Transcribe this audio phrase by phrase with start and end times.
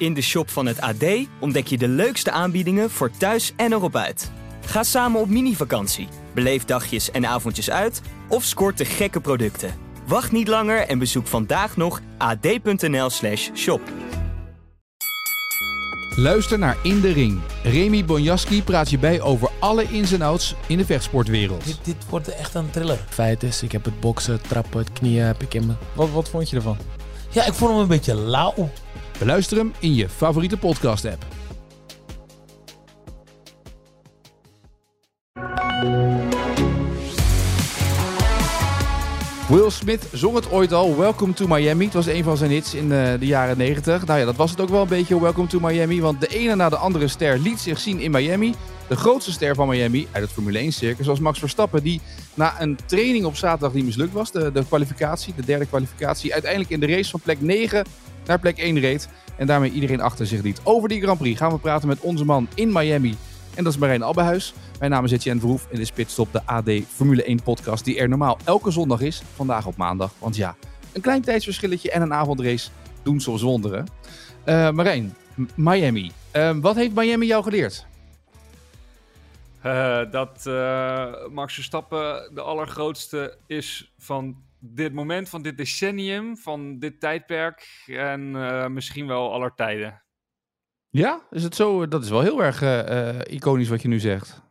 [0.00, 1.04] In de shop van het AD
[1.40, 4.30] ontdek je de leukste aanbiedingen voor thuis en erop uit.
[4.66, 9.74] Ga samen op mini-vakantie, beleef dagjes en avondjes uit of scoort de gekke producten.
[10.06, 13.80] Wacht niet langer en bezoek vandaag nog ad.nl/slash shop.
[16.16, 17.40] Luister naar In de Ring.
[17.62, 21.64] Remy Bonjaski praat je bij over alle ins en outs in de vechtsportwereld.
[21.64, 22.98] Dit, dit wordt echt een thriller.
[23.08, 25.74] Feit is, ik heb het boksen, trappen, het knieën heb ik in me.
[25.92, 26.76] Wat, wat vond je ervan?
[27.30, 28.70] Ja, ik vond hem een beetje lauw.
[29.20, 31.26] Beluister hem in je favoriete podcast-app.
[39.48, 41.84] Will Smith zong het ooit al, Welcome to Miami.
[41.84, 44.06] Het was een van zijn hits in eh, de jaren 90.
[44.06, 46.00] Nou ja, dat was het ook wel een beetje, Welcome to Miami.
[46.00, 48.54] Want de ene na de andere ster liet zich zien in Miami.
[48.88, 51.82] De grootste ster van Miami uit het Formule 1-circus was Max Verstappen.
[51.82, 52.00] Die
[52.34, 56.70] na een training op zaterdag die mislukt was, de, de kwalificatie, de derde kwalificatie, uiteindelijk
[56.70, 57.84] in de race van plek 9
[58.30, 59.08] naar plek 1 reed.
[59.36, 60.60] En daarmee iedereen achter zich liet.
[60.64, 63.16] Over die Grand Prix gaan we praten met onze man in Miami.
[63.54, 64.54] En dat is Marijn Abbehuis.
[64.78, 67.98] Mijn naam is Etienne Verhoef en dit is Pitstop, de AD Formule 1 podcast die
[67.98, 69.22] er normaal elke zondag is.
[69.34, 70.56] Vandaag op maandag, want ja,
[70.92, 72.70] een klein tijdsverschilletje en een avondrace
[73.02, 73.86] doen soms wonderen.
[74.46, 75.14] Uh, Marijn,
[75.54, 76.12] Miami.
[76.36, 77.86] Uh, wat heeft Miami jou geleerd?
[79.66, 86.78] Uh, dat uh, Max Verstappen de allergrootste is van dit moment, van dit decennium, van
[86.78, 90.04] dit tijdperk en uh, misschien wel aller tijden.
[90.88, 91.88] Ja, is het zo?
[91.88, 92.62] Dat is wel heel erg
[93.26, 94.42] iconisch wat je nu zegt.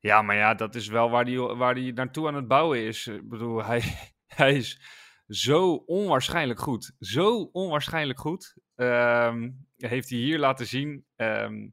[0.00, 3.06] Ja, maar ja, dat is wel waar hij waar die naartoe aan het bouwen is.
[3.06, 3.82] Ik bedoel, hij,
[4.42, 4.80] hij is
[5.26, 6.94] zo onwaarschijnlijk goed.
[6.98, 8.56] Zo onwaarschijnlijk goed.
[8.74, 11.06] Um, heeft hij hier laten zien.
[11.16, 11.72] Um,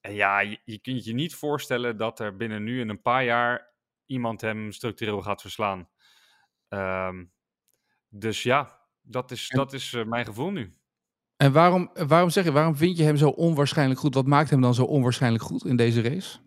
[0.00, 3.24] en ja, je, je, kunt je niet voorstellen dat er binnen nu in een paar
[3.24, 3.74] jaar
[4.06, 5.88] iemand hem structureel gaat verslaan.
[6.74, 7.32] Um,
[8.08, 10.72] dus ja, dat is, en, dat is uh, mijn gevoel nu.
[11.36, 14.14] En waarom, waarom zeg je, waarom vind je hem zo onwaarschijnlijk goed?
[14.14, 16.38] Wat maakt hem dan zo onwaarschijnlijk goed in deze race?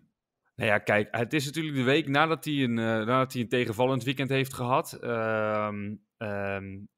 [0.56, 3.48] Nou ja, kijk, het is natuurlijk de week nadat hij een, uh, nadat hij een
[3.48, 4.98] tegenvallend weekend heeft gehad.
[5.04, 6.88] Um, um,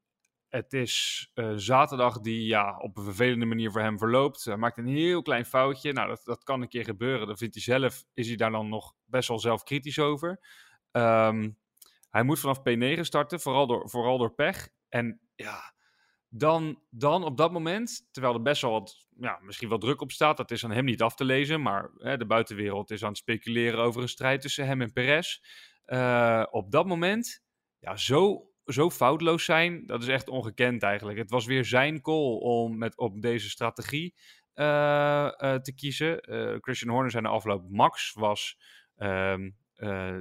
[0.49, 4.45] het is uh, zaterdag die ja, op een vervelende manier voor hem verloopt.
[4.45, 5.93] Hij maakt een heel klein foutje.
[5.93, 7.27] Nou, dat, dat kan een keer gebeuren.
[7.27, 10.39] Dan vindt hij zelf, is hij daar dan nog best wel zelf kritisch over.
[10.91, 11.57] Um,
[12.11, 14.69] hij moet vanaf P9 starten, vooral door, vooral door pech.
[14.89, 15.73] En ja,
[16.29, 20.11] dan, dan op dat moment, terwijl er best wel wat, ja, misschien wel druk op
[20.11, 23.09] staat, dat is aan hem niet af te lezen, maar hè, de buitenwereld is aan
[23.09, 25.39] het speculeren over een strijd tussen hem en Perez.
[25.85, 27.43] Uh, op dat moment,
[27.79, 31.17] ja, zo, zo foutloos zijn, dat is echt ongekend eigenlijk.
[31.17, 34.15] Het was weer zijn call om met, op deze strategie
[34.55, 36.19] uh, uh, te kiezen.
[36.61, 37.69] Christian Horner zijn de afloop.
[37.69, 38.57] Max was,
[38.97, 39.57] um,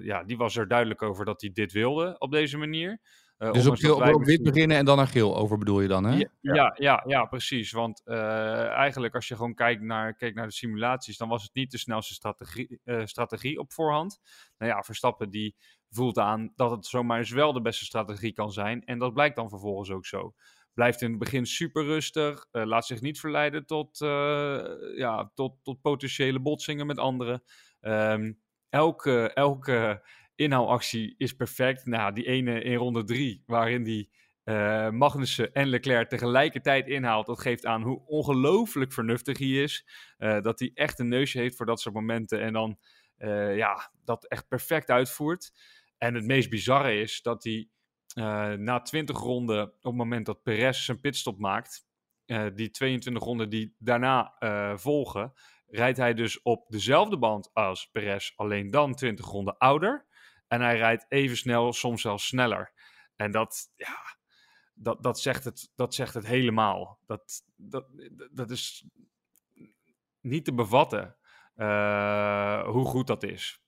[0.03, 3.01] ja, die was er duidelijk over dat hij dit wilde op deze manier.
[3.39, 6.05] Uh, dus op, geel, op wit beginnen en dan naar geel over bedoel je dan,
[6.05, 6.17] hè?
[6.17, 7.73] Ja, ja, ja, ja precies.
[7.73, 11.55] Want uh, eigenlijk als je gewoon kijkt naar, kijkt naar de simulaties, dan was het
[11.55, 14.21] niet de snelste strategie, uh, strategie op voorhand.
[14.59, 15.57] Nou ja, Verstappen die
[15.91, 18.85] voelt aan dat het zomaar eens wel de beste strategie kan zijn.
[18.85, 20.35] En dat blijkt dan vervolgens ook zo.
[20.75, 23.99] Blijft in het begin super rustig, laat zich niet verleiden tot,
[24.97, 27.43] ja, tot, tot potentiële botsingen met anderen.
[27.81, 30.03] Um, elke, elke
[30.35, 31.87] inhaalactie is perfect.
[31.87, 34.11] Nou, die ene in ronde drie, waarin die
[34.45, 39.87] uh, Magnussen en Leclerc tegelijkertijd inhaalt, dat geeft aan hoe ongelooflijk vernuftig hij is.
[40.19, 42.79] Uh, dat hij echt een neusje heeft voor dat soort momenten en dan
[43.19, 45.53] uh, ja, dat echt perfect uitvoert.
[45.99, 47.69] En het meest bizarre is dat hij
[48.57, 51.87] na 20 ronden, op het moment dat Perez zijn pitstop maakt,
[52.55, 54.35] die 22 ronden die daarna
[54.77, 55.33] volgen,
[55.71, 60.07] rijdt hij dus op dezelfde band als Perez, alleen dan 20 ronden ouder.
[60.49, 62.73] En hij rijdt even snel, soms zelfs sneller.
[63.17, 64.17] En dat, ja,
[64.75, 66.99] dat, dat, zegt, het, dat zegt het helemaal.
[67.07, 67.87] Dat, dat,
[68.31, 68.85] dat is
[70.21, 71.17] niet te bevatten
[71.57, 73.61] uh, hoe goed dat is.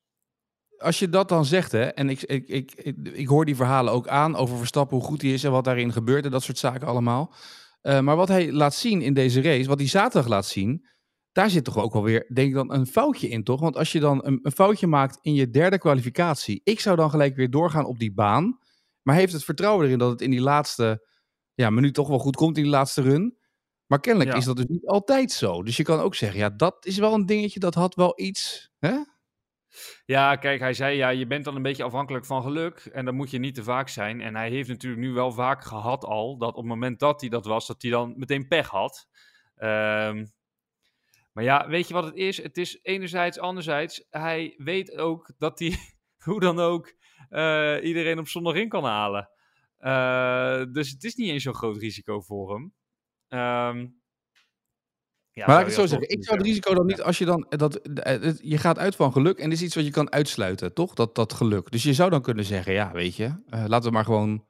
[0.78, 2.72] Als je dat dan zegt, hè, en ik, ik, ik,
[3.12, 5.92] ik, hoor die verhalen ook aan over Verstappen, hoe goed hij is en wat daarin
[5.92, 7.34] gebeurt en dat soort zaken allemaal.
[7.82, 10.86] Uh, maar wat hij laat zien in deze race, wat hij zaterdag laat zien,
[11.32, 13.60] daar zit toch ook wel weer, denk ik dan, een foutje in, toch?
[13.60, 17.10] Want als je dan een, een, foutje maakt in je derde kwalificatie, ik zou dan
[17.10, 18.58] gelijk weer doorgaan op die baan.
[19.02, 21.06] Maar heeft het vertrouwen erin dat het in die laatste
[21.54, 23.38] ja, minuut toch wel goed komt, in die laatste run.
[23.86, 24.36] Maar kennelijk ja.
[24.36, 25.62] is dat dus niet altijd zo.
[25.62, 28.70] Dus je kan ook zeggen, ja, dat is wel een dingetje, dat had wel iets.
[28.78, 28.98] Hè?
[30.04, 33.14] Ja, kijk, hij zei ja, je bent dan een beetje afhankelijk van geluk en dan
[33.14, 34.20] moet je niet te vaak zijn.
[34.20, 37.30] En hij heeft natuurlijk nu wel vaak gehad al, dat op het moment dat hij
[37.30, 39.08] dat was, dat hij dan meteen pech had.
[39.56, 40.32] Um,
[41.32, 42.42] maar ja, weet je wat het is?
[42.42, 45.76] Het is enerzijds, anderzijds, hij weet ook dat hij
[46.24, 46.92] hoe dan ook
[47.30, 49.30] uh, iedereen op zondag in kan halen.
[49.80, 52.62] Uh, dus het is niet eens zo'n groot risico voor hem.
[53.40, 54.00] Um,
[55.34, 56.08] Ja, maar laat ik zou het zo zeggen.
[56.18, 57.46] Ik zou het risico dan niet als je dan.
[57.48, 60.12] Dat, eh, het- je gaat uit van geluk en dit is iets wat je kan
[60.12, 60.94] uitsluiten, toch?
[60.94, 61.70] Dat, dat geluk.
[61.70, 64.46] Dus je zou dan kunnen zeggen: ja, weet je, eh, laten we maar gewoon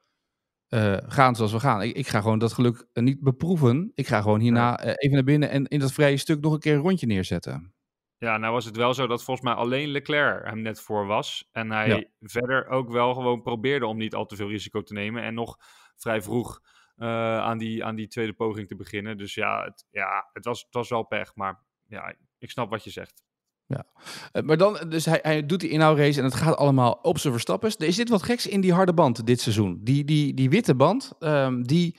[0.73, 1.83] eh, gaan zoals we gaan.
[1.83, 3.93] Ik, ik ga gewoon dat geluk eh, niet beproeven.
[3.95, 6.59] Ik ga gewoon hierna eh, even naar binnen en in dat vrije stuk nog een
[6.59, 7.75] keer een rondje neerzetten.
[8.19, 11.49] Ja, nou was het wel zo dat volgens mij alleen Leclerc hem net voor was.
[11.53, 12.05] En hij Ja.
[12.21, 15.23] verder ook wel gewoon probeerde om niet al te veel risico te nemen.
[15.23, 15.57] En nog
[15.97, 16.61] vrij vroeg
[16.97, 19.19] aan, die, aan die tweede poging te beginnen.
[19.19, 21.35] Dus ja, het, ja het, was, het was wel pech.
[21.35, 23.23] Maar ja, ik snap wat je zegt.
[23.67, 27.33] Eh, maar dan, dus hij, hij doet die inhoudrace en het gaat allemaal op zijn
[27.33, 27.77] verstappers.
[27.77, 29.81] Er zit wat geks in die harde band dit seizoen.
[29.83, 31.99] Die, die, die witte band, ehm, die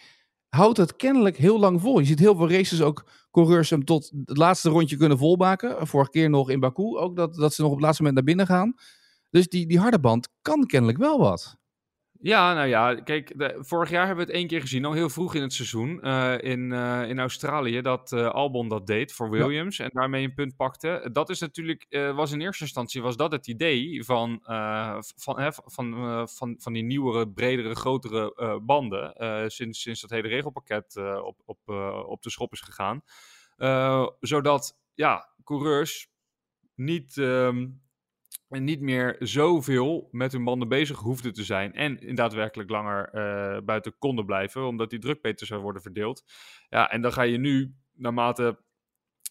[0.49, 1.99] houdt het kennelijk heel lang vol.
[1.99, 5.87] Je ziet heel veel races ook coureurs hem tot het laatste rondje kunnen volmaken.
[5.87, 8.35] Vorige keer nog in Baku ook, dat, dat ze nog op het laatste moment naar
[8.35, 8.73] binnen gaan.
[9.29, 11.57] Dus die, die harde band kan kennelijk wel wat.
[12.23, 15.09] Ja, nou ja, kijk, de- vorig jaar hebben we het één keer gezien, al heel
[15.09, 19.29] vroeg in het seizoen, eh, in, eh, in Australië, dat eh, Albon dat deed voor
[19.29, 21.09] Williams en daarmee een punt pakte.
[21.11, 21.85] Dat is natuurlijk,
[22.15, 24.39] was in eerste instantie was dat het idee van,
[25.15, 29.13] van, hè, van, van, van die nieuwere, bredere, grotere banden,
[29.51, 31.69] sinds, sinds dat hele regelpakket op, op,
[32.07, 33.01] op de schop is gegaan.
[34.19, 36.07] Zodat, ja, coureurs
[36.75, 37.17] niet...
[37.17, 37.67] ehm,
[38.53, 41.73] en niet meer zoveel met hun banden bezig hoefden te zijn.
[41.73, 46.23] En daadwerkelijk langer eh, buiten konden blijven, omdat die druk beter zou worden verdeeld.
[46.69, 48.59] Ja, en dan ga je nu, naarmate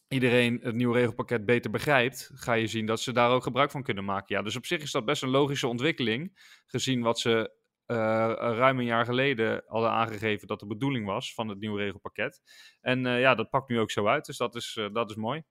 [0.09, 3.83] iedereen het nieuwe regelpakket beter begrijpt, ga je zien dat ze daar ook gebruik van
[3.83, 4.37] kunnen maken.
[4.37, 7.97] Ja, dus op zich is dat best een logische ontwikkeling, gezien wat ze eh,
[8.37, 12.41] ruim een jaar geleden hadden aangegeven dat de bedoeling was van het nieuwe regelpakket.
[12.81, 15.43] En eh, ja, dat pakt nu ook zo uit, dus dat is, dat is mooi.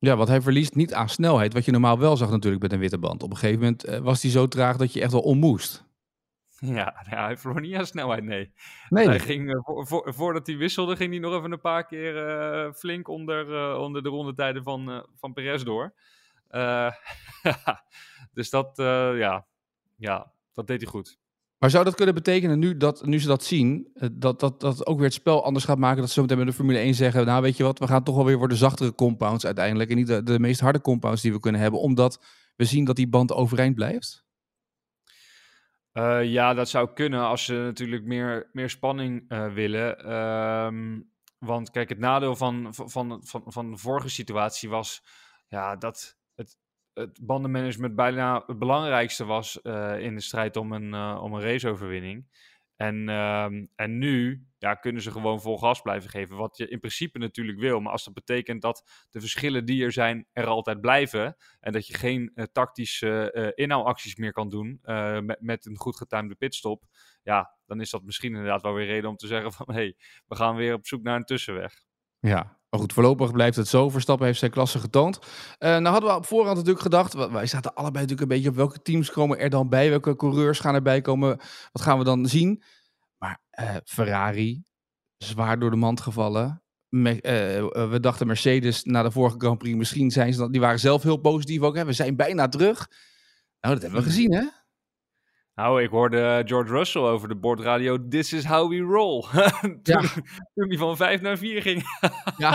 [0.00, 2.78] Ja, want hij verliest niet aan snelheid, wat je normaal wel zag natuurlijk met een
[2.78, 3.22] witte band.
[3.22, 5.88] Op een gegeven moment eh, was hij zo traag dat je echt wel om moest.
[6.58, 8.52] Ja, hij verloor niet aan snelheid, nee.
[8.88, 11.86] Nee, Hij ging, eh, voor, voor- voordat hij wisselde, ging hij nog even een paar
[11.86, 15.94] keer eh, flink onder, onder de rondetijden van, van Perez door.
[18.34, 18.72] Dus dat,
[19.16, 19.46] ja,
[19.96, 21.18] ja, dat deed hij goed.
[21.60, 24.86] Maar zou dat kunnen betekenen nu, dat, nu ze dat zien, eh, dat, dat dat
[24.86, 26.00] ook weer het spel anders gaat maken?
[26.00, 28.14] Dat ze meteen met de Formule 1 zeggen, nou weet je wat, we gaan toch
[28.14, 29.90] wel weer voor de zachtere compounds uiteindelijk.
[29.90, 32.24] En niet de, de meest harde compounds die we kunnen hebben, omdat
[32.56, 34.24] we zien dat die band overeind blijft?
[35.92, 39.98] Eh, ja, dat zou kunnen als ze natuurlijk meer, meer spanning eh, willen.
[40.04, 41.00] Ehm,
[41.38, 45.02] want kijk, het nadeel van, van, van, van, van de vorige situatie was
[45.46, 46.56] ja, dat het,
[47.00, 51.40] het bandenmanagement bijna het belangrijkste was eh, in de strijd om een, eh, om een
[51.40, 52.26] raceoverwinning.
[52.76, 56.36] En, ehm, en nu ja, kunnen ze gewoon vol gas blijven geven.
[56.36, 57.80] Wat je in principe natuurlijk wil.
[57.80, 61.36] Maar als dat betekent dat de verschillen die er zijn er altijd blijven.
[61.60, 64.80] En dat je geen eh, tactische eh inhaalacties meer kan doen.
[65.24, 66.84] met, met een goed getimede pitstop.
[67.22, 69.66] Ja, dan is dat misschien inderdaad wel weer reden om te zeggen van...
[69.68, 69.96] hé, hey,
[70.26, 71.89] we gaan weer op zoek naar een tussenweg.
[72.20, 73.88] Ja, maar goed, voorlopig blijft het zo.
[73.88, 75.18] Verstappen heeft zijn klasse getoond.
[75.58, 78.56] Eh nou hadden we op voorhand natuurlijk gedacht, wij zaten allebei natuurlijk een beetje op
[78.56, 81.36] welke teams komen er dan bij, welke coureurs gaan erbij komen,
[81.72, 82.62] wat gaan we dan zien?
[83.18, 84.64] Maar eh, Ferrari,
[85.16, 86.62] zwaar door de mand gevallen.
[86.88, 90.60] Me- eh, we dachten Mercedes na de vorige Grand Prix, misschien zijn ze dan, die
[90.60, 91.76] waren zelf heel positief ook.
[91.76, 91.84] Hè?
[91.84, 92.88] We zijn bijna terug.
[93.60, 94.44] Nou, dat hebben we gezien, hè?
[95.60, 98.08] Nou, ik hoorde George Russell over de bordradio.
[98.08, 99.22] This is how we roll.
[99.60, 100.00] toen, Ja.
[100.54, 101.82] toen hij van 5 naar 4 ging.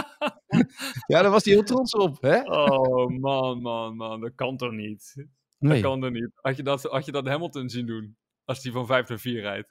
[1.07, 2.39] Ja, daar was hij heel trots op, hè?
[2.41, 4.21] Oh man, man, man.
[4.21, 5.13] Dat kan toch niet?
[5.57, 5.81] Nee.
[5.81, 6.29] Dat kan toch niet?
[6.35, 8.17] Had je dat, had je dat Hamilton zien doen?
[8.43, 9.69] Als hij van 5 naar 4 rijdt.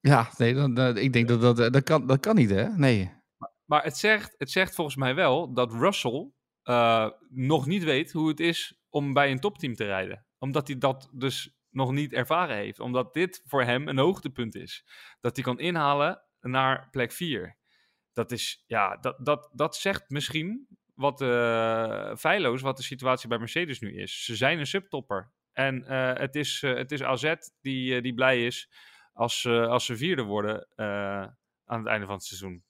[0.00, 2.68] Ja, nee, dan, dan- ik denk dat dat, eh, dat, kan, dat kan niet, hè?
[2.68, 3.12] Nee.
[3.64, 6.30] Maar het zegt, het zegt volgens mij wel dat Russell
[6.62, 10.26] eh, nog niet weet hoe het is om bij een topteam te rijden.
[10.38, 12.80] Omdat hij dat dus nog niet ervaren heeft.
[12.80, 14.84] Omdat dit voor hem een hoogtepunt is.
[15.20, 17.56] Dat hij kan inhalen naar plek 4.
[18.12, 23.38] Dat is, ja, dat, dat, dat zegt misschien wat eh feilloos wat de situatie bij
[23.38, 24.24] Mercedes nu is.
[24.24, 25.32] Ze zijn een subtopper.
[25.52, 28.70] En eh, het, is, eh, het is AZ die, die blij is
[29.12, 30.68] als, als ze vierde worden
[31.64, 32.64] aan het einde van het seizoen.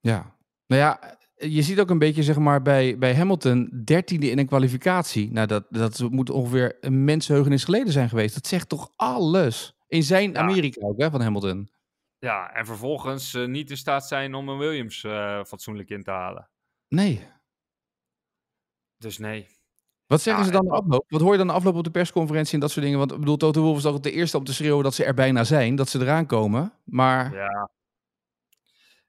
[0.00, 0.36] Ja.
[0.66, 1.18] Nou ja,
[1.48, 5.32] je ziet ook een beetje, zeg maar, bij, bij Hamilton, dertiende in een kwalificatie.
[5.32, 8.34] Nou, dat, dat moet ongeveer een mensenheugenis geleden zijn geweest.
[8.34, 9.76] Dat zegt toch alles?
[9.88, 10.38] In zijn Ja.
[10.38, 11.70] Amerika ook, hè, van Hamilton.
[12.18, 16.10] Ja, en vervolgens eh, niet in staat zijn om een Williams eh, fatsoenlijk in te
[16.10, 16.48] halen.
[16.88, 17.26] Nee.
[18.98, 19.46] Dus nee.
[20.06, 21.04] Wat zeggen Ja, ze dan de afloop?
[21.08, 22.98] Wat hoor je dan de afloop op de persconferentie en dat soort dingen?
[23.00, 25.14] Want ik bedoel, Toto Wolff is ook de eerste om te schreeuwen dat ze er
[25.14, 26.72] bijna zijn, dat ze eraan komen.
[26.84, 27.70] Maar Ja.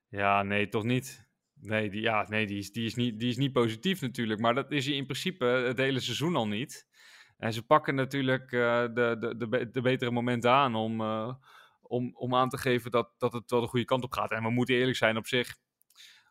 [0.07, 1.22] Ja, nee, toch niet.
[1.65, 4.39] Nee, die, ja, nee die, is, die, is niet, die is niet positief natuurlijk.
[4.39, 6.87] Maar dat is hij in principe het hele seizoen al niet.
[7.37, 11.33] En ze pakken natuurlijk eh, de, de, de, be- de betere momenten aan om, eh,
[11.81, 14.31] om, om aan te geven dat, dat het wel de goede kant op gaat.
[14.31, 15.57] En we moeten eerlijk zijn, op zich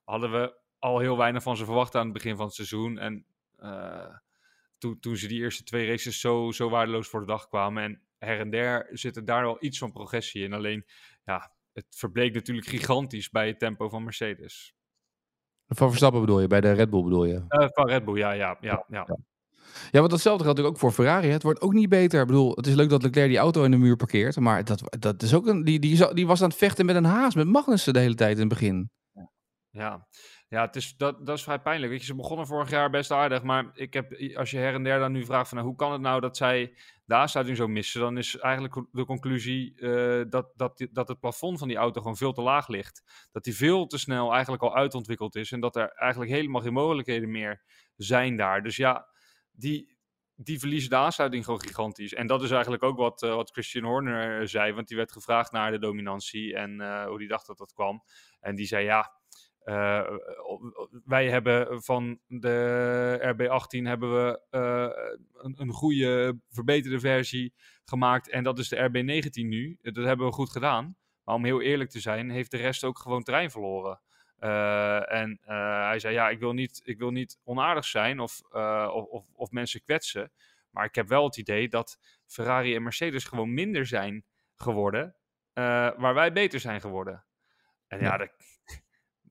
[0.04, 2.98] hadden we al heel weinig van ze verwacht aan het begin van het seizoen.
[2.98, 4.16] En eh,
[4.78, 7.82] toen, toen ze die eerste twee races zo, zo waardeloos voor de dag kwamen.
[7.82, 10.52] En her en der zit er daar wel iets van progressie in.
[10.52, 10.86] Alleen,
[11.24, 14.74] ja, het verbleek natuurlijk gigantisch bij het tempo van Mercedes.
[15.74, 17.42] Van Verstappen bedoel je, bij de Red Bull bedoel je?
[17.48, 18.84] Eh, van Red Bull, ja, ja, ja.
[18.88, 19.06] ja.
[19.90, 21.28] Ja, want datzelfde geldt natuurlijk ook voor Ferrari.
[21.28, 22.20] Het wordt ook niet beter.
[22.20, 24.38] Ik bedoel, het is leuk dat Leclerc die auto in de muur parkeert.
[24.38, 27.04] Maar dat, dat is ook een, die, die, die was aan het vechten met een
[27.04, 28.90] haas, met Magnussen de hele tijd in het begin.
[29.72, 30.06] Ja,
[30.48, 31.92] ja het is, dat, dat is vrij pijnlijk.
[31.92, 33.42] Weet je, ze begonnen vorig jaar best aardig.
[33.42, 35.92] Maar ik heb, als je her en der dan nu vraagt van nou, hoe kan
[35.92, 36.74] het nou dat zij
[37.04, 41.58] de aansluiting zo missen, dan is eigenlijk de conclusie eh, dat, dat, dat het plafond
[41.58, 43.28] van die auto gewoon veel te laag ligt.
[43.30, 46.72] Dat die veel te snel eigenlijk al uitontwikkeld is en dat er eigenlijk helemaal geen
[46.72, 47.62] mogelijkheden meer
[47.96, 48.62] zijn daar.
[48.62, 49.08] Dus ja,
[49.52, 49.98] die,
[50.34, 52.14] die verliezen de aansluiting gewoon gigantisch.
[52.14, 55.12] En dat is eigenlijk ook wat, eh, wat Christian Horner eh, zei, want die werd
[55.12, 58.02] gevraagd naar de dominantie en hoe die dacht dat dat kwam.
[58.40, 59.20] En die zei ja,
[59.64, 60.10] eh,
[61.04, 64.88] wij hebben van de RB18 hebben we eh,
[65.44, 67.52] een, een goede verbeterde versie
[67.84, 68.28] gemaakt.
[68.28, 69.78] En dat is de RB19 nu.
[69.82, 70.96] Dat hebben we goed gedaan.
[71.24, 74.00] Maar om heel eerlijk te zijn, heeft de rest ook gewoon terrein verloren.
[74.38, 78.40] Eh, en eh, hij zei, ja, ik wil niet, ik wil niet onaardig zijn of,
[78.50, 80.32] eh, of, of, of mensen kwetsen.
[80.70, 84.24] Maar ik heb wel het idee dat Ferrari en Mercedes gewoon minder zijn
[84.56, 85.16] geworden.
[85.52, 85.62] eh,
[85.96, 87.24] waar wij beter zijn geworden.
[87.88, 88.16] En ja, Ja.
[88.16, 88.30] dat,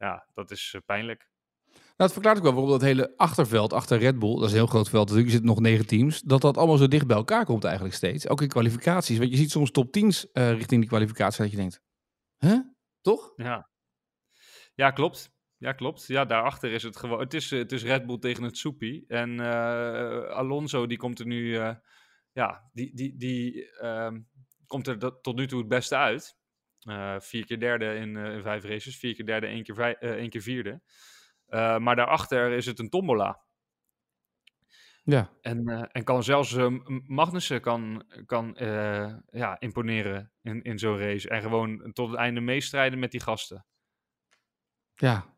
[0.02, 1.30] ja, dat is eh, pijnlijk.
[1.74, 4.58] Nou, het verklaart ook wel waarom dat hele achterveld achter Red Bull, dat is een
[4.58, 7.16] heel groot veld, natuurlijk er zitten nog negen teams, dat dat allemaal zo dicht bij
[7.18, 8.28] elkaar komt eigenlijk steeds.
[8.28, 9.18] Ook in kwalificaties.
[9.18, 11.82] Want je ziet soms top 10's eh, richting die kwalificatie dat je denkt,
[12.38, 12.58] hè?
[13.02, 13.34] Toch?
[13.36, 13.70] Ja.
[14.74, 15.32] ja, klopt.
[15.58, 16.08] Ja, klopt.
[16.08, 17.20] Ja, daarachter is het gewoon.
[17.20, 19.04] Het is, het is Red Bull tegen het Soepie.
[19.08, 21.56] En eh, Alonso, die komt er nu.
[22.32, 24.20] ja, die, die, die ehm,
[24.68, 26.38] komt er dat- tot nu toe het beste uit.
[26.82, 28.98] Eh, vier keer derde in, eh, in vijf races.
[28.98, 30.82] Vier keer derde, één keer, eh, één keer vierde.
[31.80, 33.42] Maar daarachter is het een tombola.
[35.04, 35.30] Ja.
[35.42, 36.58] En, en kan zelfs
[37.08, 38.56] Magnussen kan, kan
[39.32, 41.30] ja, imponeren in, in zo'n race.
[41.30, 43.66] En gewoon tot het einde meestrijden met die gasten.
[44.94, 45.36] Ja.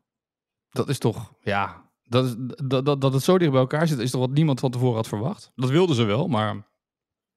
[0.70, 1.90] Dat is toch, ja.
[2.02, 4.60] Dat, is, dat, dat, dat het zo dicht bij elkaar zit, is toch wat niemand
[4.60, 5.52] van tevoren had verwacht.
[5.54, 6.68] Dat wilden ze wel, maar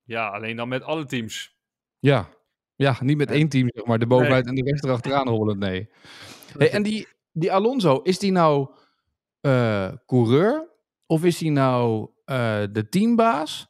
[0.03, 1.57] Ja, alleen dan met alle teams.
[1.99, 2.35] ja.
[2.77, 5.89] Ja, niet met één team, zeg maar, de bovenuit en de rest erachteraan rollen, nee.
[6.57, 8.69] Hey, en die, die Alonso, is die nou
[9.41, 10.69] eh, coureur?
[11.05, 13.67] Of is hij nou eh, de teambaas?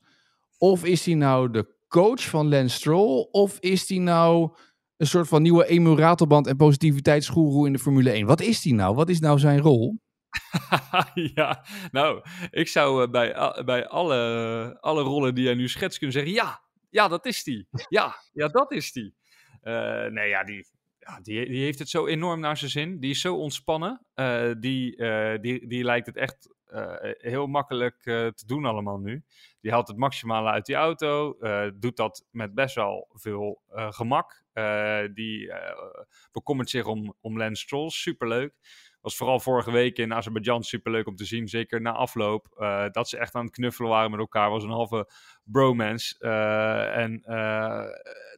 [0.58, 3.28] Of is hij nou de coach van Lance Stroll?
[3.32, 4.56] Of is hij nou
[4.98, 8.26] een soort van nieuwe emulatorband en positiviteitsgoeroe in de Formule 1?
[8.26, 8.96] Wat is hij nou?
[8.96, 10.00] Wat is nou zijn rol?
[11.36, 16.16] ja, nou, ik zou eh, bij, bij alle, alle rollen die jij nu schetst kunnen
[16.16, 17.68] zeggen: ja, ja, dat is die.
[17.90, 19.16] Ja, ja, dat is die.
[19.62, 20.68] Eh, nee, ja, die,
[21.00, 23.00] ja die, die heeft het zo enorm naar zijn zin.
[23.00, 24.06] Die is zo ontspannen.
[24.14, 26.56] Eh, die, eh, die, die lijkt het echt
[27.18, 29.24] heel makkelijk te doen allemaal nu.
[29.62, 31.38] Die haalt het maximale uit die auto.
[31.80, 34.44] doet dat met best wel veel gemak.
[35.14, 35.54] Die
[36.32, 37.90] bekommert zich om, om Lance.
[37.90, 38.54] Superleuk.
[39.02, 41.48] Was vooral vorige week in Azerbeidzjan superleuk om te zien.
[41.48, 42.48] Zeker na afloop.
[42.58, 44.50] eh, dat ze echt aan het knuffelen waren met elkaar.
[44.50, 45.12] Was een halve
[45.44, 46.20] bromance.
[46.20, 47.86] Eh, en eh,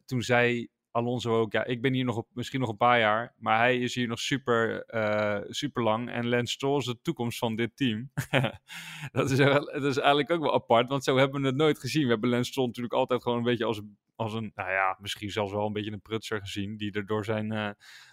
[0.04, 3.34] toen zei Alonso ook, ja, ik ben hier nog op, misschien nog een paar jaar,
[3.38, 6.10] maar hij is hier nog super, eh, super lang.
[6.10, 8.10] En Lance Stroll is de toekomst van dit team.
[9.12, 12.02] dat, is, dat is eigenlijk ook wel apart, want zo hebben we het nooit gezien.
[12.02, 13.80] We hebben Lance Stroll natuurlijk altijd gewoon een beetje als,
[14.16, 17.24] als een, nou ja, misschien zelfs wel een beetje een prutser gezien, die er door
[17.24, 17.70] zijn, eh,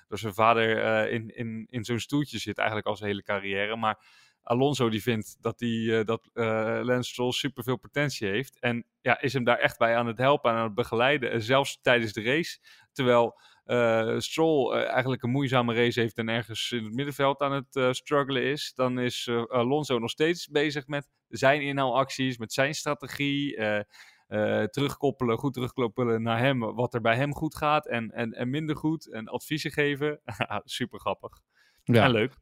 [0.07, 3.75] door zijn vader eh, in, in, in zo'n stoeltje zit, eigenlijk al zijn hele carrière.
[3.75, 3.99] Maar
[4.47, 8.59] Alonso die vindt dat, die, eh, dat eh, Lance Stroll superveel potentie heeft.
[8.59, 11.31] En ja, is hem daar echt bij aan het helpen, aan het begeleiden.
[11.31, 12.59] En zelfs tijdens de race.
[12.91, 17.51] Terwijl eh, Stroll eh, eigenlijk een moeizame race heeft en ergens in het middenveld aan
[17.51, 18.73] het eh, struggelen is.
[18.75, 23.55] Dan is eh, Alonso nog steeds bezig met zijn inhaalacties, met zijn strategie.
[23.57, 23.79] eh,
[24.27, 28.49] eh, terugkoppelen, goed terugkoppelen naar hem, wat er bij hem goed gaat en, en, en
[28.49, 29.11] minder goed.
[29.11, 30.19] En adviezen geven.
[30.63, 31.39] Super grappig.
[31.83, 32.03] Ja.
[32.03, 32.33] En leuk.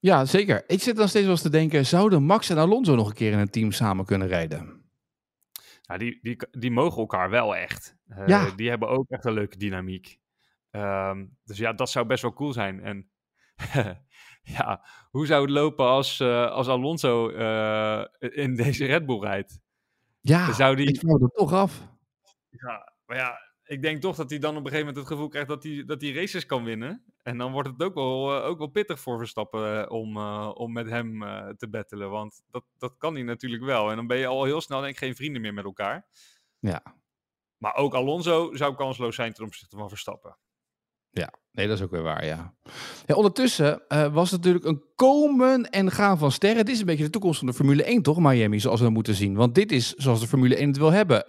[0.00, 0.64] Ja, zeker.
[0.66, 3.32] Ik zit dan steeds wel eens te denken, zouden Max en Alonso nog een keer
[3.32, 4.84] in een team samen kunnen rijden?
[5.82, 7.96] Nou, die, die, die mogen elkaar wel echt.
[8.08, 8.50] Eh, Ja.
[8.50, 10.18] Die hebben ook echt een leuke dynamiek.
[10.70, 12.80] Ehm, dus ja, dat zou best wel cool zijn.
[12.82, 13.10] En
[14.56, 19.60] ja, hoe zou het lopen als, eh, als Alonso eh, in deze Red Bull rijdt?
[20.20, 21.88] Ja, zou die, ik er toch af.
[22.50, 25.28] ja, maar ja, ik denk toch dat hij dan op een gegeven moment het gevoel
[25.28, 27.04] krijgt dat hij, dat hij races kan winnen.
[27.22, 30.50] En dan wordt het ook wel, eh, ook wel pittig voor Verstappen eh, om, eh,
[30.54, 31.20] om met hem
[31.56, 32.10] te battelen.
[32.10, 33.90] Want dat, dat kan hij natuurlijk wel.
[33.90, 36.06] En dan ben je al heel snel denk ik geen vrienden meer met elkaar.
[36.58, 36.82] Ja.
[37.56, 40.36] Maar ook Alonso zou kansloos zijn ten opzichte van Verstappen.
[41.52, 42.54] Nee, dat is ook weer waar, ja.
[43.06, 46.64] ja ondertussen was het natuurlijk een komen en gaan van sterren.
[46.64, 48.94] Dit is een beetje de toekomst van de Formule 1, toch, Miami, zoals we dat
[48.94, 49.34] moeten zien.
[49.34, 51.26] Want dit is zoals de Formule 1 het wil hebben.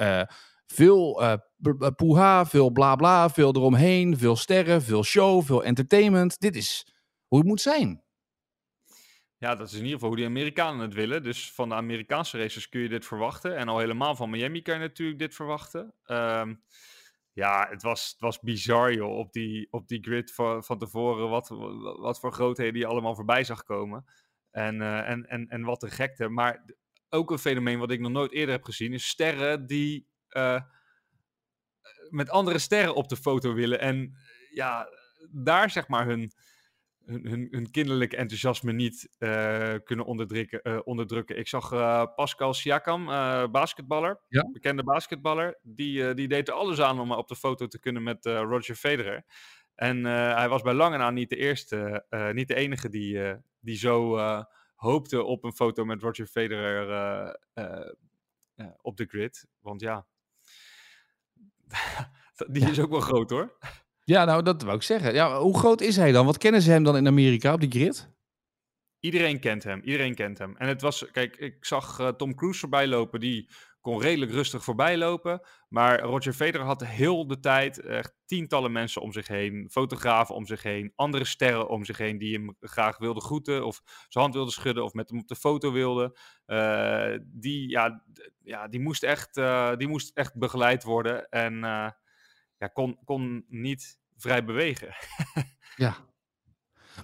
[0.73, 1.21] Veel
[1.61, 6.39] b- poeha, veel bla bla, veel eromheen, veel sterren, veel show, veel entertainment.
[6.39, 6.87] Dit is
[7.27, 8.03] hoe het moet zijn.
[9.37, 11.23] Ja, dat is in ieder geval hoe die Amerikanen het willen.
[11.23, 13.57] Dus van de Amerikaanse races kun je dit verwachten.
[13.57, 15.93] En al helemaal van Miami kan je natuurlijk dit verwachten.
[16.03, 16.55] Ehm,
[17.33, 21.29] ja, het was, het was bizar, joh, op die, op die grid van, van tevoren.
[21.29, 21.49] Wat,
[21.99, 24.05] wat voor grootheden je allemaal voorbij zag komen.
[24.51, 26.29] En, eh, en, en, en wat een gekte.
[26.29, 26.65] Maar
[27.09, 28.93] ook een fenomeen wat ik nog nooit eerder heb gezien...
[28.93, 30.61] is sterren die eh,
[32.09, 33.79] met andere sterren op de foto willen.
[33.79, 34.89] En eh, ja,
[35.31, 36.31] daar zeg maar hun
[37.05, 41.37] hun, hun, kinderlijke enthousiasme niet eh, kunnen onderdrukken, onderdrukken.
[41.37, 41.69] Ik zag
[42.15, 43.05] Pascal Siakam,
[43.51, 44.49] basketballer, Ja.
[44.51, 48.25] bekende basketballer, die, die deed er alles aan om op de foto te kunnen met
[48.25, 49.23] Roger Federer.
[49.75, 54.17] En hij was bij lange na niet de eerste, niet de enige die, die zo
[54.75, 57.37] hoopte op een foto met Roger Federer
[58.81, 59.47] op de grid.
[59.59, 60.05] Want ja,
[62.53, 63.57] die is ook wel groot hoor.
[64.03, 65.13] Ja, nou, dat wou ik zeggen.
[65.13, 66.25] Ja, hoe groot is hij dan?
[66.25, 68.09] Wat kennen ze hem dan in Amerika op die grid?
[68.99, 70.55] Iedereen kent hem, iedereen kent hem.
[70.57, 73.49] En het was, kijk, ik zag eh, Tom Cruise voorbij lopen, die
[73.81, 75.41] kon redelijk rustig voorbij lopen.
[75.69, 80.45] Maar Roger Federer had heel de tijd echt tientallen mensen om zich heen, fotografen om
[80.45, 84.33] zich heen, andere sterren om zich heen die hem graag wilden groeten of zijn hand
[84.33, 86.13] wilden schudden of met hem op de foto wilden.
[86.45, 88.03] Eh, die, ja,
[88.43, 91.89] ja, die, moest echt, eh, die moest echt begeleid worden en eh,
[92.57, 94.95] ja, kon, kon niet vrij bewegen.
[95.75, 95.95] Ja.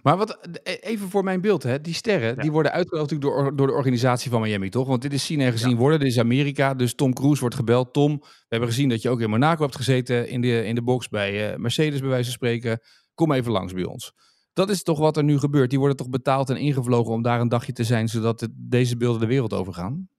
[0.04, 1.82] Maar wat, e- even voor mijn beeld, hè.
[1.82, 2.42] die sterren Ja.
[2.42, 4.88] die worden natuurlijk door, door de organisatie van Miami, toch?
[4.88, 7.94] Want dit is zien en gezien worden, dit is Amerika, dus Tom Cruise wordt gebeld.
[7.94, 10.82] Tom, we hebben gezien dat je ook in Monaco hebt gezeten in de, in de
[10.84, 12.80] box bij eh, Mercedes, bij wijze van spreken.
[13.14, 14.12] Kom even langs bij ons.
[14.54, 15.70] Dat is toch wat er nu gebeurt.
[15.70, 18.98] Die worden toch betaald en ingevlogen om daar een dagje te zijn, zodat het- deze
[18.98, 20.10] beelden de wereld overgaan?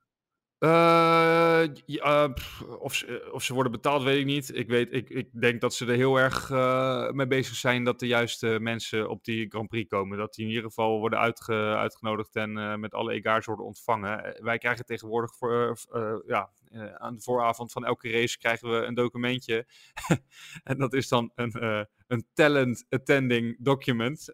[0.58, 2.30] Eh, eh,
[2.78, 4.56] of, ze, of ze worden betaald, weet ik niet.
[4.56, 8.00] Ik, weet, ik, ik denk dat ze er heel erg eh, mee bezig zijn dat
[8.00, 10.18] de juiste mensen op die Grand Prix komen.
[10.18, 14.24] Dat die in ieder geval worden uitge, uitgenodigd en eh, met alle egaars worden ontvangen.
[14.24, 18.38] Eh, wij krijgen tegenwoordig voor, eh, eh, ja, eh, aan de vooravond van elke race
[18.38, 19.66] krijgen we een documentje.
[20.62, 24.28] en dat is dan een, eh, een talent attending document.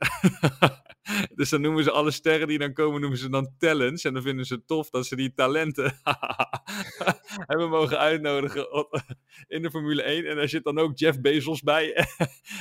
[1.37, 4.05] dus dan noemen ze alle sterren die dan komen, noemen ze dan talents.
[4.05, 6.01] En dan vinden ze tof dat ze die talenten
[7.47, 9.01] hebben mogen uitnodigen op-
[9.49, 10.27] in de Formule 1.
[10.27, 11.93] En daar zit dan ook Jeff Bezos bij.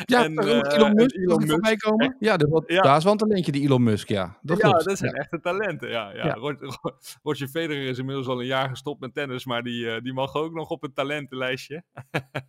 [0.05, 1.51] Ja, En, eh, Elon en Musk, Elon Elon Musk.
[1.51, 2.15] voorbij komen.
[2.19, 2.81] Ja, dat, wat, Ja.
[2.81, 4.37] daar is wel een talentje, die Elon Musk, ja.
[4.41, 4.85] Dat ja, klopt.
[4.85, 5.17] dat zijn Ja.
[5.21, 5.89] echte talenten.
[5.89, 6.33] Ja, ja.
[6.33, 6.77] Roger,
[7.23, 10.33] Roger Federer is inmiddels al een jaar gestopt met tennis, maar die, eh, die mag
[10.35, 11.83] ook nog op het talentenlijstje.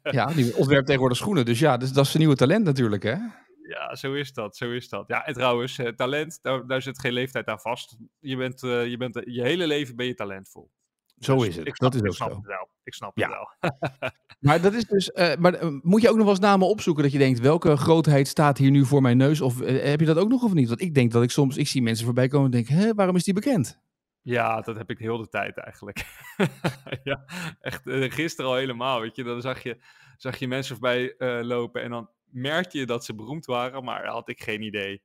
[0.03, 1.45] Ja, die ontwerpt tegenwoordig schoenen.
[1.45, 3.15] Dus ja, dus, dat is zijn nieuwe talent natuurlijk, hè?
[3.69, 5.05] Ja, zo is dat, zo is dat.
[5.09, 7.97] Ja, en trouwens, eh, talent, daar, daar zit geen leeftijd aan vast.
[8.21, 10.71] Je bent, eh, je bent je hele leven ben je talentvol.
[11.19, 11.67] Zo Dus is het.
[11.67, 12.37] Ik snap, dat is ik ook snap zo.
[12.37, 12.69] het wel.
[12.85, 13.29] Ik snap Ja.
[13.61, 13.71] het wel.
[14.41, 15.13] Maar dat is dus.
[15.13, 17.77] eh, maar eh, moet je ook nog wel eens namen opzoeken dat je denkt welke
[17.77, 19.41] grootheid staat hier nu voor mijn neus?
[19.41, 20.69] Of eh, heb je dat ook nog of niet?
[20.69, 23.17] Want ik denk dat ik soms ik zie mensen voorbij komen en denk, hè, waarom
[23.17, 23.81] is die bekend?
[24.23, 26.05] Ja, dat heb ik heel de tijd eigenlijk.
[27.05, 27.25] ja,
[27.61, 27.81] echt
[28.15, 29.25] gisteren al helemaal, weet je.
[29.25, 29.79] Dan zag je,
[30.17, 34.13] zag je mensen voorbij lopen en dan merkte je dat ze beroemd waren, maar daar
[34.13, 35.03] had ik geen idee.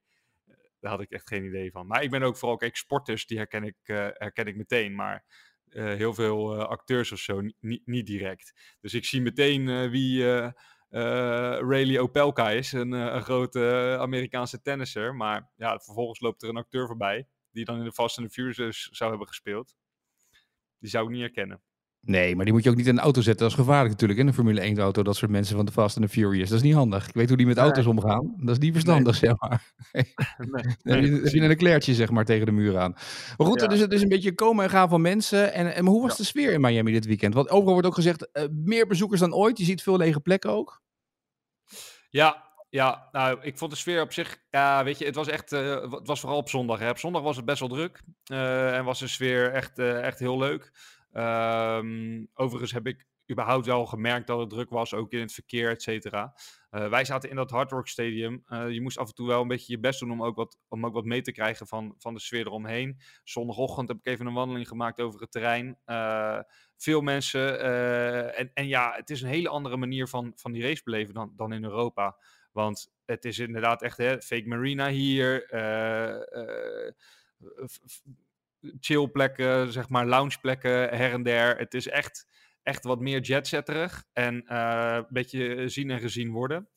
[0.79, 1.87] Daar had ik echt geen idee van.
[1.87, 3.75] Maar ik ben ook vooral, kijk, sporters, die herken ik,
[4.13, 5.25] herken ik meteen, maar
[5.71, 8.77] heel veel eh, acteurs of zo ni- niet, direct.
[8.81, 10.51] Dus ik zie meteen eh, wie eh
[10.89, 15.15] eh, Rayleigh Opelka is, een, eh, een grote eh, Amerikaanse tennisser.
[15.15, 18.33] Maar ja, vervolgens loopt er een acteur voorbij die dan in de Fast and the
[18.33, 19.75] Furious zou hebben gespeeld.
[20.79, 21.61] Die zou ik niet herkennen.
[22.01, 23.41] Nee, maar die moet je ook niet in een auto zetten.
[23.47, 25.03] Dat is gevaarlijk natuurlijk in een Formule 1 auto.
[25.03, 26.49] Dat soort mensen van de Fast and the Furious.
[26.49, 27.07] Dat is niet handig.
[27.07, 27.65] Ik weet hoe die met Nee.
[27.65, 28.33] auto's omgaan.
[28.37, 29.63] Dat is niet verstandig, zeg maar.
[29.91, 30.13] Nee,
[30.83, 32.91] Dan heb je- heb je een Leclercje zeg maar tegen de muur aan.
[33.37, 33.67] Maar goed, Ja.
[33.67, 35.53] dus het is een beetje komen en gaan van mensen.
[35.53, 36.17] En, en maar hoe was Ja.
[36.17, 37.33] de sfeer in Miami dit weekend?
[37.33, 39.57] Want overal wordt ook gezegd, eh, meer bezoekers dan ooit.
[39.57, 40.81] Je ziet veel lege plekken ook.
[42.09, 45.51] Ja, ja, nou, ik vond de sfeer op zich, ja, weet je, het was echt,
[45.51, 46.79] eh, het was vooral op zondag.
[46.79, 46.89] Hè.
[46.89, 50.19] Op zondag was het best wel druk eh, en was de sfeer echt, eh, echt
[50.19, 50.71] heel leuk.
[51.11, 55.69] Ehm, overigens heb ik überhaupt wel gemerkt dat het druk was, ook in het verkeer,
[55.69, 56.33] et cetera.
[56.69, 58.43] Eh, wij zaten in dat Hard Rock Stadium.
[58.45, 60.57] Eh, je moest af en toe wel een beetje je best doen om ook wat,
[60.67, 62.99] om ook wat mee te krijgen van, van de sfeer eromheen.
[63.23, 65.77] Zondagochtend heb ik even een wandeling gemaakt over het terrein.
[65.85, 66.39] Eh,
[66.77, 67.59] veel mensen.
[68.35, 71.33] en, en ja, het is een hele andere manier van, van die race beleven dan,
[71.35, 72.17] dan in Europa.
[72.51, 75.45] Want het is inderdaad echt hè, fake marina hier.
[78.61, 81.57] Eh, eh, chillplekken, zeg maar, loungeplekken her en der.
[81.57, 82.27] Het is echt,
[82.63, 86.69] echt wat meer jetsetterig en eh, een beetje zien en gezien worden.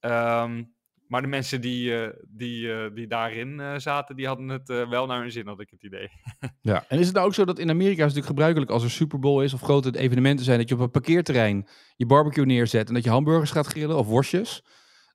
[0.00, 0.62] Ehm,
[1.06, 4.88] maar de mensen die, eh, die, eh, die daarin eh, zaten, die hadden het eh,
[4.88, 6.08] wel naar hun zin, had ik het idee.
[6.60, 6.84] Ja.
[6.88, 8.90] En is het nou ook zo dat in Amerika is het natuurlijk gebruikelijk als er
[8.90, 12.88] Super Bowl is of grote evenementen zijn, dat je op een parkeerterrein je barbecue neerzet
[12.88, 14.64] en dat je hamburgers gaat grillen of worstjes?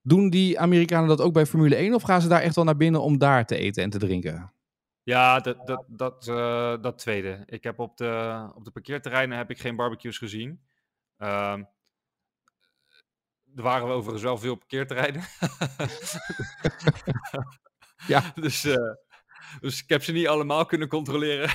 [0.02, 2.78] Doen die Amerikanen dat ook bij Formule 1 of gaan ze daar echt wel naar
[2.78, 4.54] binnen om daar te eten en te drinken?
[5.04, 7.44] Ja, dat, dat, dat, eh, dat tweede.
[7.46, 10.62] Ik heb op de, op de parkeerterreinen heb ik geen barbecues gezien.
[11.18, 11.64] Ehm,
[13.56, 15.24] er waren overigens wel veel parkeerterreinen.
[18.08, 18.32] Ja.
[18.36, 18.94] Dus, eh,
[19.60, 21.50] dus ik heb ze niet allemaal kunnen controleren.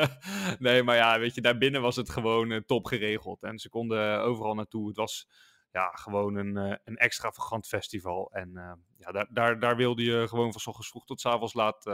[0.58, 3.42] nee, maar ja, weet je, daarbinnen was het gewoon eh, top geregeld.
[3.42, 4.88] En ze konden overal naartoe.
[4.88, 5.28] Het was
[5.70, 8.30] ja, gewoon een, eh, een extravagant festival.
[8.32, 8.50] En
[8.98, 11.84] ja, daar, daar, daar wilde je gewoon van 's ochtends vroeg tot 's avonds laat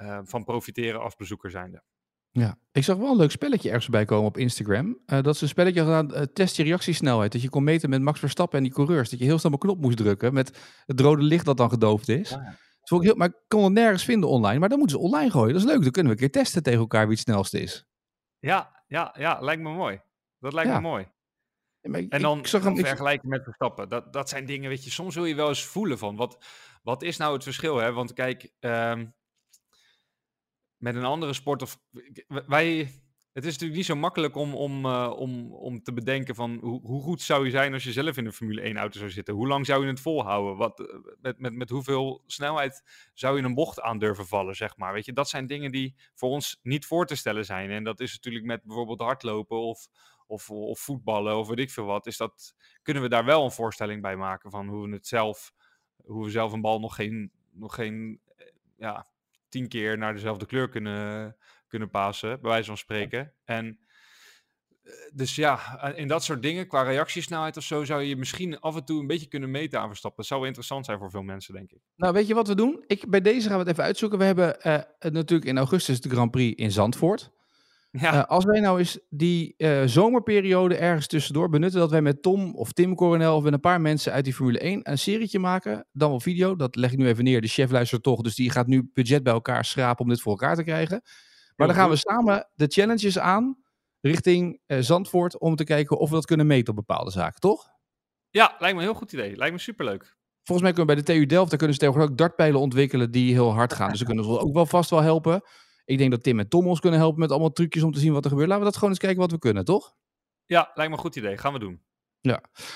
[0.00, 1.82] eh, van profiteren als bezoeker zijnde.
[2.30, 4.98] Ja, ik zag wel een leuk spelletje ergens bij komen op Instagram.
[5.06, 7.32] Eh, dat is een spelletje gedaan, eh, test je reactiesnelheid.
[7.32, 9.10] Dat je kon meten met Max Verstappen en die coureurs.
[9.10, 11.70] Dat je heel snel op een knop moest drukken met het rode licht dat dan
[11.70, 12.30] gedoofd is.
[12.30, 12.56] Ja.
[12.98, 14.58] Ik heel, maar ik kon het nergens vinden online.
[14.58, 15.52] Maar dan moeten ze online gooien.
[15.52, 15.82] Dat is leuk.
[15.82, 17.86] Dan kunnen we een keer testen tegen elkaar wie het snelste is.
[18.38, 20.00] Ja, ja, ja, lijkt me mooi.
[20.38, 20.80] Dat lijkt Ja.
[20.80, 21.08] me mooi.
[21.80, 23.88] Ja, ik- En dan, ik zag hem, vergelijken met Verstappen.
[23.88, 26.44] Dat, dat zijn dingen, weet je, soms wil je wel eens voelen van, wat,
[26.82, 27.92] wat is nou het verschil, hè?
[27.92, 29.06] Want kijk, ehm,
[30.80, 31.78] met een andere sport of...
[32.46, 32.90] Wij,
[33.32, 36.80] het is natuurlijk niet zo makkelijk om, om, eh, om, om te bedenken van, hoe,
[36.80, 39.34] hoe goed zou je zijn als je zelf in een Formule 1 auto zou zitten?
[39.34, 40.56] Hoe lang zou je het volhouden?
[40.56, 40.86] Wat, eh,
[41.20, 42.82] met, met, met hoeveel snelheid
[43.14, 44.92] zou je een bocht aan durven vallen, zeg maar?
[44.92, 47.70] Weet je, dat zijn dingen die voor ons niet voor te stellen zijn.
[47.70, 49.88] En dat is natuurlijk met bijvoorbeeld hardlopen of,
[50.26, 53.50] of, of voetballen of weet ik veel wat, is dat, kunnen we daar wel een
[53.50, 55.52] voorstelling bij maken van hoe we het zelf,
[55.96, 59.08] hoe we zelf een bal nog geen, nog geen eh, ja,
[59.50, 61.36] tien keer naar dezelfde kleur kunnen,
[61.66, 63.32] kunnen pasen, bij wijze van spreken.
[63.44, 63.78] En
[64.82, 68.76] eh, dus ja, in dat soort dingen, qua reactiesnelheid of zo, zou je misschien af
[68.76, 70.18] en toe een beetje kunnen meten aan Verstappen.
[70.18, 71.80] Dat zou wel interessant zijn voor veel mensen, denk ik.
[71.96, 72.84] Nou, weet je wat we doen?
[72.86, 74.18] Ik, bij deze gaan we het even uitzoeken.
[74.18, 74.56] We hebben
[74.98, 77.30] het natuurlijk in augustus de Grand Prix in Zandvoort.
[77.90, 82.22] Ja, Eh, als wij nou eens die eh, zomerperiode ergens tussendoor benutten, dat wij met
[82.22, 85.38] Tom of Tim Coronel of met een paar mensen uit die Formule 1 een serietje
[85.38, 86.56] maken, dan wel video.
[86.56, 87.40] Dat leg ik nu even neer.
[87.40, 90.32] De chef luistert toch, dus die gaat nu budget bij elkaar schrapen om dit voor
[90.32, 91.02] elkaar te krijgen.
[91.56, 93.58] Maar dan gaan we samen de challenges aan
[94.00, 97.68] richting eh, Zandvoort om te kijken of we dat kunnen meten op bepaalde zaken, toch?
[98.30, 99.36] ja, lijkt me een heel goed idee.
[99.36, 100.16] Lijkt me superleuk.
[100.42, 103.10] Volgens mij kunnen we bij de TU Delft, daar kunnen ze tegenwoordig ook dartpijlen ontwikkelen
[103.10, 103.88] die heel hard gaan.
[103.88, 105.42] Dus ze kunnen ons ook wel vast wel helpen.
[105.90, 108.12] Ik denk dat Tim en Tom ons kunnen helpen met allemaal trucjes om te zien
[108.12, 108.48] wat er gebeurt.
[108.48, 109.94] Laten we dat gewoon eens kijken wat we kunnen, toch?
[110.44, 111.38] Ja, lijkt me een goed idee.
[111.38, 111.82] Gaan we doen.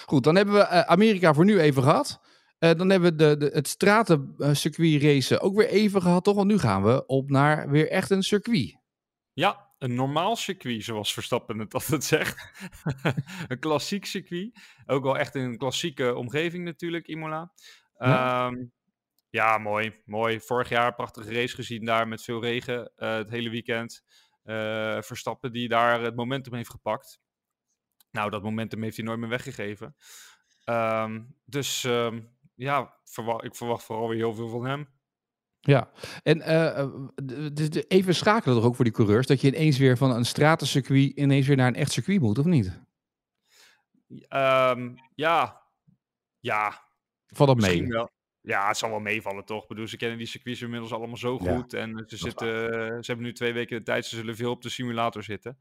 [0.07, 2.21] Goed, dan hebben we eh, Amerika voor nu even gehad.
[2.59, 6.35] Eh, dan hebben we de, de, het stratencircuit racen ook weer even gehad, toch?
[6.35, 8.77] Want nu gaan we op naar weer echt een circuit.
[9.33, 12.51] Ja, een normaal circuit, zoals Verstappen het altijd zegt.
[13.49, 14.59] een klassiek circuit.
[14.87, 17.53] Ook wel echt in een klassieke omgeving natuurlijk, Imola.
[17.99, 18.07] Ja.
[18.09, 18.53] Ja,
[19.35, 20.41] ja mooi, mooi.
[20.41, 24.05] Vorig jaar een prachtige race gezien daar met veel regen eh, het hele weekend.
[24.43, 27.21] Eh, Verstappen die daar het momentum heeft gepakt.
[28.11, 29.97] Nou, dat momentum heeft hij nooit meer weggegeven.
[30.65, 32.23] Ehm, dus ehm,
[32.55, 34.89] ja, verwa- ik verwacht vooral weer heel veel van hem.
[35.61, 35.91] Ja,
[36.23, 36.89] en eh,
[37.89, 41.47] even schakelen toch ook voor die coureurs, dat je ineens weer van een stratencircuit ineens
[41.47, 42.81] weer naar een echt circuit moet, of niet?
[44.29, 45.63] Ehm, ja,
[46.41, 46.83] ja,
[47.27, 47.87] Valt dat mee?
[47.87, 48.11] wel.
[48.45, 49.63] Ja, het zal wel meevallen, toch?
[49.63, 51.75] Ik bedoel, ze kennen die circuits inmiddels allemaal zo Ja, goed.
[51.75, 52.49] En ze, zitten,
[53.05, 54.07] ze hebben nu twee weken de tijd.
[54.07, 55.59] Ze zullen veel op de simulator zitten.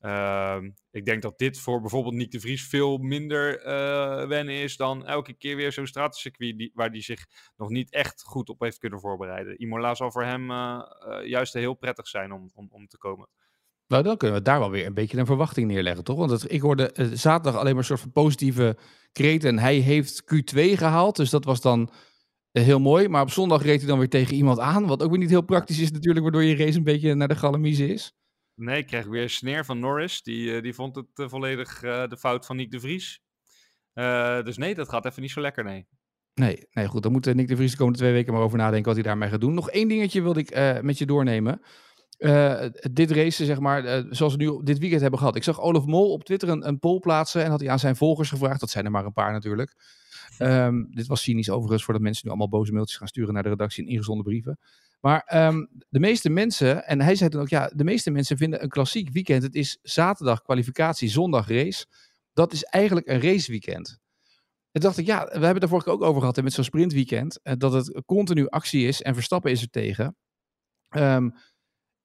[0.00, 4.76] Ehm, ik denk dat dit voor bijvoorbeeld Nick de Vries veel minder eh, wennen is
[4.76, 8.60] dan elke keer weer zo'n stratencircuit die, waar hij zich nog niet echt goed op
[8.60, 9.60] heeft kunnen voorbereiden.
[9.60, 13.28] Imola zal voor hem eh, eh, juist heel prettig zijn om, om, om te komen.
[13.88, 16.16] Nou, dan kunnen we daar wel weer een beetje een verwachting neerleggen, toch?
[16.18, 18.76] Want het, ik hoorde eh, zaterdag alleen maar een soort van positieve
[19.12, 19.48] kreten.
[19.48, 21.96] En hij heeft Q2 gehaald, dus dat was dan eh,
[22.62, 23.08] heel mooi.
[23.08, 25.42] Maar op zondag reed hij dan weer tegen iemand aan, wat ook weer niet heel
[25.42, 28.12] praktisch is natuurlijk, waardoor je race een beetje naar de galamiezen is.
[28.54, 30.22] Nee, ik kreeg weer een sneer van Norris.
[30.22, 33.20] Die, eh, die vond het eh, volledig eh, de fout van Nick de Vries.
[33.92, 35.86] Eh, dus nee, dat gaat even niet zo lekker, nee.
[36.34, 37.02] Nee, nee, goed.
[37.02, 39.02] Dan moet eh, Nick de Vries de komende twee weken maar over nadenken wat hij
[39.02, 39.54] daarmee gaat doen.
[39.54, 41.60] Nog één dingetje wilde ik eh, met je doornemen.
[42.16, 45.36] Eh, dit racen, zeg maar, eh, zoals we nu dit weekend hebben gehad.
[45.36, 47.96] Ik zag Olaf Mol op Twitter een, een poll plaatsen en had hij aan zijn
[47.96, 48.60] volgers gevraagd.
[48.60, 49.74] Dat zijn er maar een paar natuurlijk.
[50.38, 53.48] Ehm, dit was cynisch overigens, voordat mensen nu allemaal boze mailtjes gaan sturen naar de
[53.48, 54.58] redactie in ingezonden brieven.
[55.00, 58.62] Maar ehm, de meeste mensen, en hij zei toen ook, ja, de meeste mensen vinden
[58.62, 61.86] een klassiek weekend, het is zaterdag kwalificatie, zondag race.
[62.32, 63.98] Dat is eigenlijk een raceweekend.
[64.72, 66.64] En dacht ik, ja, we hebben het er vorige ook over gehad hè, met zo'n
[66.64, 67.42] sprintweekend.
[67.42, 70.16] eh, dat het continu actie is en Verstappen is er tegen.
[70.88, 71.30] Ehm,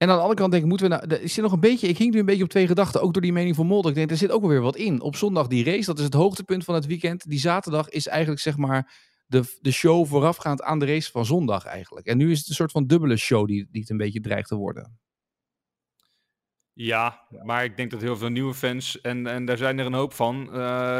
[0.01, 1.21] En aan de andere kant denk ik, moeten we nou...
[1.21, 3.21] Er zit nog een beetje, ik hing nu een beetje op twee gedachten, ook door
[3.21, 3.91] die mening van Molder.
[3.91, 5.01] Ik denk, er zit ook wel weer wat in.
[5.01, 7.29] Op zondag die race, dat is het hoogtepunt van het weekend.
[7.29, 8.93] Die zaterdag is eigenlijk zeg maar
[9.25, 12.05] de, de show voorafgaand aan de race van zondag eigenlijk.
[12.05, 14.47] En nu is het een soort van dubbele show die, die het een beetje dreigt
[14.47, 14.99] te worden.
[16.73, 19.93] Ja, maar ik denk dat heel veel nieuwe fans, en, en daar zijn er een
[19.93, 20.53] hoop van, eh,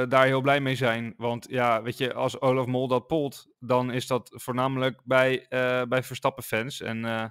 [0.10, 1.14] daar heel blij mee zijn.
[1.18, 5.82] Want ja, weet je, als Olaf Mol dat polt, dan is dat voornamelijk bij, eh,
[5.84, 6.82] bij Verstappen-fans.
[6.82, 7.26] En eh,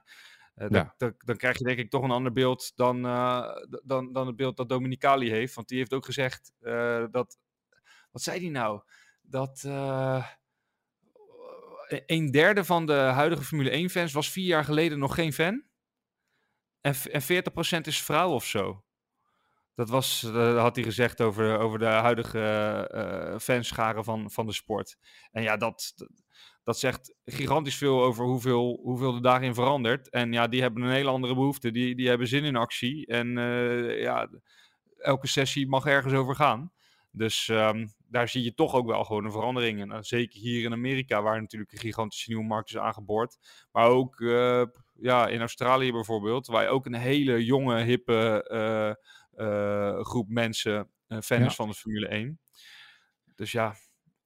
[0.55, 0.95] eh, dan, Ja.
[0.97, 3.47] dan, dan krijg je denk ik toch een ander beeld dan, eh,
[3.85, 5.55] dan, dan het beeld dat Dominicali heeft.
[5.55, 7.39] Want die heeft ook gezegd eh, dat,
[8.11, 8.83] wat zei die nou?
[9.23, 10.27] Dat eh,
[12.07, 15.63] een derde van de huidige Formule 1-fans was vier jaar geleden nog geen fan.
[16.81, 18.85] En, en 40% is vrouw of zo.
[19.75, 24.97] Dat was, eh, had hij gezegd over, over de huidige fanscharen van, van de sport.
[25.31, 25.95] En ja, dat,
[26.71, 30.11] dat zegt gigantisch veel over hoeveel, hoeveel er daarin verandert.
[30.11, 31.71] En ja, die hebben een hele andere behoefte.
[31.71, 33.07] Die, die hebben zin in actie.
[33.07, 34.29] En eh, ja,
[34.99, 36.73] elke sessie mag ergens over gaan.
[37.13, 39.91] Dus ehm, daar zie je toch ook wel gewoon een verandering in.
[39.91, 43.39] En zeker hier in Amerika, waar natuurlijk een gigantische nieuwe markt is aangeboord.
[43.73, 44.63] Maar ook eh,
[44.95, 48.91] ja, in Australië bijvoorbeeld, waar je ook een hele jonge, hippe eh,
[49.47, 51.47] eh, groep mensen eh, fan Ja.
[51.47, 52.41] is van de Formule 1.
[53.35, 53.75] Dus ja,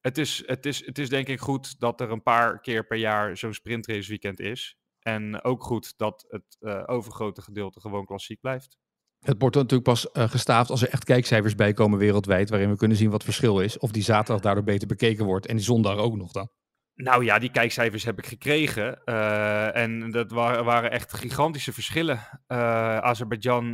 [0.05, 2.97] het is, het, is, het is denk ik goed dat er een paar keer per
[2.97, 4.75] jaar zo'n sprintrace weekend is.
[4.99, 8.77] En ook goed dat het eh, overgrote gedeelte gewoon klassiek blijft.
[9.19, 12.77] Het wordt natuurlijk pas eh, gestaafd als er echt kijkcijfers bij komen wereldwijd, waarin we
[12.77, 13.77] kunnen zien wat het verschil is.
[13.79, 16.49] Of die zaterdag daardoor beter bekeken wordt en die zondag ook nog dan.
[16.93, 19.03] Nou ja, die kijkcijfers heb ik gekregen.
[19.03, 22.19] eh, en dat wa- waren echt gigantische verschillen.
[22.47, 23.73] Eh Azerbeidzjan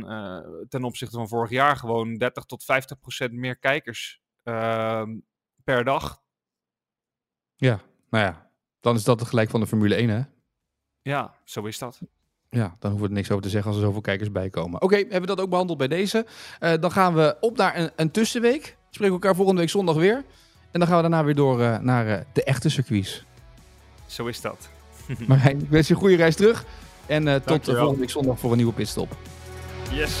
[0.68, 5.10] ten opzichte van vorig jaar gewoon 30 tot 50 procent meer kijkers ehm,
[5.64, 6.22] per dag.
[7.56, 10.22] Ja, nou ja, dan is dat het gelijk van de Formule 1 hè.
[11.02, 12.00] Ja, zo is dat.
[12.48, 14.82] Ja, dan hoeven we er niks over te zeggen als er zoveel kijkers bij komen.
[14.82, 16.26] Oké, hebben we dat ook behandeld bij deze.
[16.58, 18.62] Eh, dan gaan we op naar een, een tussenweek.
[18.64, 20.24] We spreken elkaar volgende week zondag weer.
[20.72, 23.24] En dan gaan we daarna weer door eh, naar eh, de echte circuits.
[24.06, 24.68] Zo is dat.
[25.28, 26.64] Marijn, ik wens je een goede reis terug.
[27.06, 29.16] En eh, tot volgende week zondag voor een nieuwe pitstop.
[29.90, 30.20] Yes.